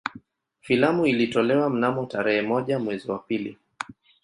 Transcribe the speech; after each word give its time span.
Filamu 0.61 1.05
ilitolewa 1.05 1.69
mnamo 1.69 2.05
tarehe 2.05 2.41
moja 2.41 2.79
mwezi 2.79 3.11
wa 3.11 3.19
pili 3.19 3.57